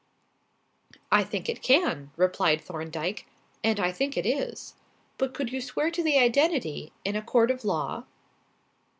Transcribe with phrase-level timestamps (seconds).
[1.11, 3.27] "I think it can," replied Thorndyke,
[3.63, 4.73] "and I think it is.
[5.19, 8.05] But could you swear to the identity in a court of law?"